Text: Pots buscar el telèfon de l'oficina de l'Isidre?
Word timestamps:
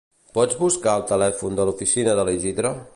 Pots 0.37 0.57
buscar 0.61 0.95
el 1.01 1.05
telèfon 1.13 1.61
de 1.61 1.69
l'oficina 1.69 2.21
de 2.21 2.29
l'Isidre? 2.31 2.79